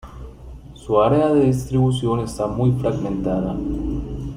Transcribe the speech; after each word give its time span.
Su 0.73 0.99
área 0.99 1.31
de 1.31 1.45
distribución 1.45 2.21
está 2.21 2.47
muy 2.47 2.71
fragmentada. 2.71 3.55